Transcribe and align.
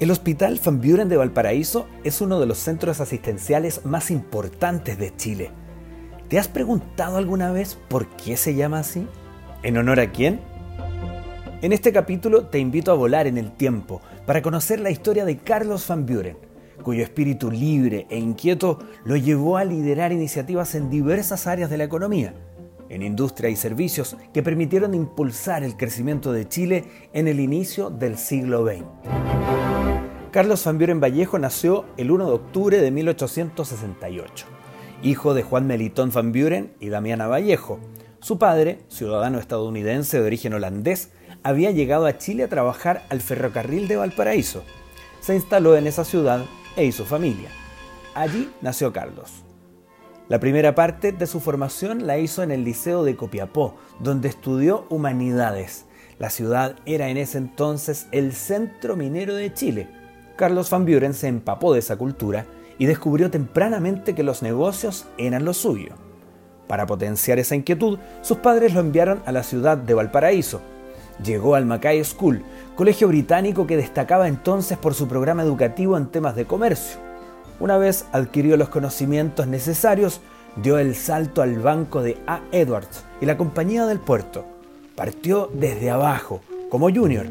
El 0.00 0.10
Hospital 0.10 0.60
Van 0.64 0.80
Buren 0.80 1.08
de 1.08 1.16
Valparaíso 1.16 1.86
es 2.02 2.20
uno 2.20 2.40
de 2.40 2.46
los 2.46 2.58
centros 2.58 3.00
asistenciales 3.00 3.84
más 3.84 4.10
importantes 4.10 4.98
de 4.98 5.14
Chile. 5.14 5.50
¿Te 6.28 6.36
has 6.36 6.48
preguntado 6.48 7.16
alguna 7.16 7.52
vez 7.52 7.78
por 7.88 8.08
qué 8.16 8.36
se 8.36 8.56
llama 8.56 8.80
así? 8.80 9.06
¿En 9.62 9.78
honor 9.78 10.00
a 10.00 10.10
quién? 10.10 10.40
En 11.62 11.72
este 11.72 11.92
capítulo 11.92 12.46
te 12.46 12.58
invito 12.58 12.90
a 12.90 12.96
volar 12.96 13.28
en 13.28 13.38
el 13.38 13.52
tiempo 13.52 14.02
para 14.26 14.42
conocer 14.42 14.80
la 14.80 14.90
historia 14.90 15.24
de 15.24 15.38
Carlos 15.38 15.86
Van 15.86 16.04
Buren, 16.06 16.38
cuyo 16.82 17.04
espíritu 17.04 17.52
libre 17.52 18.08
e 18.10 18.18
inquieto 18.18 18.80
lo 19.04 19.14
llevó 19.14 19.58
a 19.58 19.64
liderar 19.64 20.10
iniciativas 20.10 20.74
en 20.74 20.90
diversas 20.90 21.46
áreas 21.46 21.70
de 21.70 21.78
la 21.78 21.84
economía, 21.84 22.34
en 22.88 23.02
industria 23.02 23.48
y 23.48 23.54
servicios 23.54 24.16
que 24.32 24.42
permitieron 24.42 24.92
impulsar 24.92 25.62
el 25.62 25.76
crecimiento 25.76 26.32
de 26.32 26.48
Chile 26.48 26.84
en 27.12 27.28
el 27.28 27.38
inicio 27.38 27.90
del 27.90 28.18
siglo 28.18 28.66
XX. 28.66 29.63
Carlos 30.34 30.64
Buren 30.64 30.98
Vallejo 30.98 31.38
nació 31.38 31.84
el 31.96 32.10
1 32.10 32.26
de 32.26 32.32
octubre 32.32 32.80
de 32.80 32.90
1868, 32.90 34.46
hijo 35.04 35.32
de 35.32 35.44
Juan 35.44 35.68
Melitón 35.68 36.10
Van 36.10 36.32
Buren 36.32 36.72
y 36.80 36.88
Damiana 36.88 37.28
Vallejo. 37.28 37.78
Su 38.18 38.36
padre, 38.36 38.80
ciudadano 38.88 39.38
estadounidense 39.38 40.18
de 40.18 40.26
origen 40.26 40.52
holandés, 40.54 41.10
había 41.44 41.70
llegado 41.70 42.06
a 42.06 42.18
Chile 42.18 42.42
a 42.42 42.48
trabajar 42.48 43.04
al 43.10 43.20
ferrocarril 43.20 43.86
de 43.86 43.94
Valparaíso. 43.94 44.64
Se 45.20 45.36
instaló 45.36 45.76
en 45.76 45.86
esa 45.86 46.04
ciudad 46.04 46.44
e 46.74 46.84
hizo 46.84 47.04
familia. 47.04 47.50
Allí 48.16 48.50
nació 48.60 48.92
Carlos. 48.92 49.44
La 50.28 50.40
primera 50.40 50.74
parte 50.74 51.12
de 51.12 51.28
su 51.28 51.38
formación 51.38 52.08
la 52.08 52.18
hizo 52.18 52.42
en 52.42 52.50
el 52.50 52.64
Liceo 52.64 53.04
de 53.04 53.14
Copiapó, 53.14 53.76
donde 54.00 54.30
estudió 54.30 54.84
humanidades. 54.90 55.84
La 56.18 56.28
ciudad 56.28 56.74
era 56.86 57.08
en 57.08 57.18
ese 57.18 57.38
entonces 57.38 58.08
el 58.10 58.32
centro 58.32 58.96
minero 58.96 59.36
de 59.36 59.54
Chile 59.54 60.02
Carlos 60.36 60.68
Van 60.70 60.84
Buren 60.84 61.14
se 61.14 61.28
empapó 61.28 61.72
de 61.72 61.78
esa 61.78 61.96
cultura 61.96 62.46
y 62.78 62.86
descubrió 62.86 63.30
tempranamente 63.30 64.14
que 64.14 64.24
los 64.24 64.42
negocios 64.42 65.06
eran 65.16 65.44
lo 65.44 65.54
suyo. 65.54 65.94
Para 66.66 66.86
potenciar 66.86 67.38
esa 67.38 67.54
inquietud, 67.54 67.98
sus 68.22 68.38
padres 68.38 68.74
lo 68.74 68.80
enviaron 68.80 69.22
a 69.26 69.32
la 69.32 69.42
ciudad 69.42 69.76
de 69.76 69.94
Valparaíso. 69.94 70.60
Llegó 71.22 71.54
al 71.54 71.66
Mackay 71.66 72.02
School, 72.02 72.42
colegio 72.74 73.06
británico 73.06 73.66
que 73.66 73.76
destacaba 73.76 74.26
entonces 74.26 74.76
por 74.76 74.94
su 74.94 75.06
programa 75.06 75.42
educativo 75.42 75.96
en 75.96 76.06
temas 76.06 76.34
de 76.34 76.46
comercio. 76.46 76.98
Una 77.60 77.78
vez 77.78 78.06
adquirió 78.10 78.56
los 78.56 78.70
conocimientos 78.70 79.46
necesarios, 79.46 80.20
dio 80.56 80.78
el 80.78 80.96
salto 80.96 81.42
al 81.42 81.60
banco 81.60 82.02
de 82.02 82.18
A. 82.26 82.40
Edwards 82.50 83.04
y 83.20 83.26
la 83.26 83.36
compañía 83.36 83.86
del 83.86 84.00
puerto. 84.00 84.44
Partió 84.96 85.50
desde 85.52 85.90
abajo, 85.90 86.40
como 86.70 86.90
junior, 86.92 87.26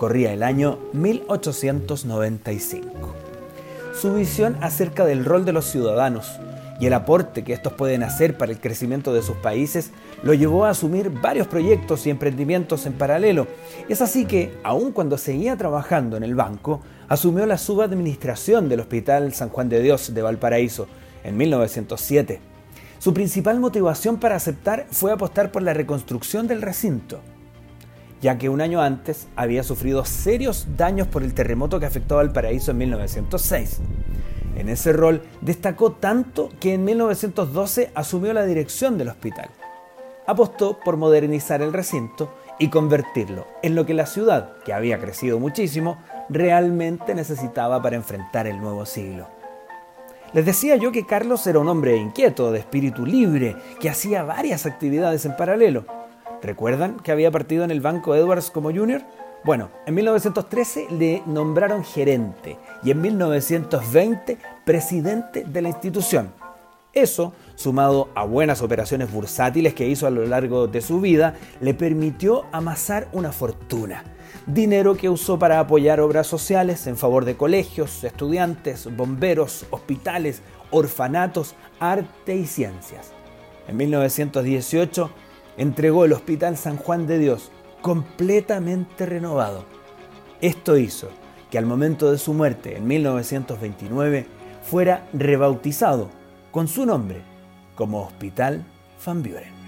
corría 0.00 0.32
el 0.32 0.42
año 0.42 0.78
1895. 0.94 2.90
Su 3.94 4.14
visión 4.14 4.56
acerca 4.62 5.04
del 5.04 5.26
rol 5.26 5.44
de 5.44 5.52
los 5.52 5.66
ciudadanos 5.66 6.40
y 6.80 6.86
el 6.86 6.94
aporte 6.94 7.44
que 7.44 7.52
estos 7.52 7.74
pueden 7.74 8.02
hacer 8.02 8.38
para 8.38 8.50
el 8.50 8.60
crecimiento 8.60 9.12
de 9.12 9.20
sus 9.20 9.36
países 9.36 9.90
lo 10.22 10.32
llevó 10.32 10.64
a 10.64 10.70
asumir 10.70 11.10
varios 11.10 11.48
proyectos 11.48 12.06
y 12.06 12.10
emprendimientos 12.10 12.86
en 12.86 12.94
paralelo. 12.94 13.46
Es 13.90 14.00
así 14.00 14.24
que, 14.24 14.58
aun 14.64 14.92
cuando 14.92 15.18
seguía 15.18 15.58
trabajando 15.58 16.16
en 16.16 16.22
el 16.22 16.34
banco, 16.34 16.80
asumió 17.06 17.44
la 17.44 17.58
subadministración 17.58 18.70
del 18.70 18.80
Hospital 18.80 19.34
San 19.34 19.50
Juan 19.50 19.68
de 19.68 19.82
Dios 19.82 20.14
de 20.14 20.22
Valparaíso 20.22 20.86
en 21.24 21.36
1907. 21.36 22.40
Su 22.98 23.12
principal 23.12 23.60
motivación 23.60 24.16
para 24.16 24.36
aceptar 24.36 24.86
fue 24.90 25.12
apostar 25.12 25.52
por 25.52 25.60
la 25.60 25.74
reconstrucción 25.74 26.46
del 26.46 26.62
recinto 26.62 27.20
ya 28.20 28.38
que 28.38 28.48
un 28.48 28.60
año 28.60 28.80
antes 28.80 29.28
había 29.36 29.62
sufrido 29.62 30.04
serios 30.04 30.66
daños 30.76 31.08
por 31.08 31.22
el 31.22 31.34
terremoto 31.34 31.80
que 31.80 31.86
afectó 31.86 32.18
al 32.18 32.32
paraíso 32.32 32.70
en 32.70 32.78
1906. 32.78 33.78
En 34.56 34.68
ese 34.68 34.92
rol 34.92 35.22
destacó 35.40 35.92
tanto 35.92 36.50
que 36.60 36.74
en 36.74 36.84
1912 36.84 37.92
asumió 37.94 38.32
la 38.32 38.44
dirección 38.44 38.98
del 38.98 39.08
hospital. 39.08 39.48
Apostó 40.26 40.78
por 40.84 40.96
modernizar 40.96 41.62
el 41.62 41.72
recinto 41.72 42.34
y 42.58 42.68
convertirlo 42.68 43.46
en 43.62 43.74
lo 43.74 43.86
que 43.86 43.94
la 43.94 44.06
ciudad, 44.06 44.58
que 44.64 44.74
había 44.74 44.98
crecido 44.98 45.38
muchísimo, 45.38 45.98
realmente 46.28 47.14
necesitaba 47.14 47.80
para 47.80 47.96
enfrentar 47.96 48.46
el 48.46 48.60
nuevo 48.60 48.84
siglo. 48.84 49.26
Les 50.32 50.46
decía 50.46 50.76
yo 50.76 50.92
que 50.92 51.06
Carlos 51.06 51.44
era 51.46 51.58
un 51.58 51.68
hombre 51.68 51.96
inquieto, 51.96 52.52
de 52.52 52.60
espíritu 52.60 53.04
libre, 53.04 53.56
que 53.80 53.90
hacía 53.90 54.22
varias 54.22 54.64
actividades 54.66 55.24
en 55.24 55.36
paralelo. 55.36 55.84
¿Recuerdan 56.42 56.98
que 57.00 57.12
había 57.12 57.30
partido 57.30 57.64
en 57.64 57.70
el 57.70 57.80
banco 57.80 58.14
Edwards 58.14 58.50
como 58.50 58.72
junior? 58.72 59.02
Bueno, 59.44 59.70
en 59.86 59.94
1913 59.94 60.88
le 60.90 61.22
nombraron 61.26 61.84
gerente 61.84 62.58
y 62.82 62.90
en 62.90 63.00
1920 63.00 64.38
presidente 64.64 65.44
de 65.44 65.62
la 65.62 65.68
institución. 65.68 66.32
Eso, 66.92 67.32
sumado 67.54 68.08
a 68.14 68.24
buenas 68.24 68.62
operaciones 68.62 69.12
bursátiles 69.12 69.74
que 69.74 69.88
hizo 69.88 70.06
a 70.06 70.10
lo 70.10 70.26
largo 70.26 70.66
de 70.66 70.80
su 70.80 71.00
vida, 71.00 71.36
le 71.60 71.72
permitió 71.72 72.46
amasar 72.52 73.08
una 73.12 73.32
fortuna. 73.32 74.02
Dinero 74.46 74.96
que 74.96 75.08
usó 75.08 75.38
para 75.38 75.60
apoyar 75.60 76.00
obras 76.00 76.26
sociales 76.26 76.86
en 76.86 76.96
favor 76.96 77.24
de 77.24 77.36
colegios, 77.36 78.02
estudiantes, 78.02 78.94
bomberos, 78.96 79.66
hospitales, 79.70 80.42
orfanatos, 80.70 81.54
arte 81.78 82.34
y 82.34 82.46
ciencias. 82.46 83.12
En 83.68 83.76
1918 83.76 85.10
entregó 85.60 86.06
el 86.06 86.14
Hospital 86.14 86.56
San 86.56 86.78
Juan 86.78 87.06
de 87.06 87.18
Dios 87.18 87.52
completamente 87.82 89.04
renovado. 89.04 89.66
Esto 90.40 90.78
hizo 90.78 91.10
que 91.50 91.58
al 91.58 91.66
momento 91.66 92.10
de 92.10 92.16
su 92.16 92.32
muerte 92.32 92.78
en 92.78 92.86
1929 92.86 94.26
fuera 94.62 95.06
rebautizado 95.12 96.08
con 96.50 96.66
su 96.66 96.86
nombre 96.86 97.20
como 97.74 98.06
Hospital 98.06 98.64
Van 99.04 99.22
Buren. 99.22 99.59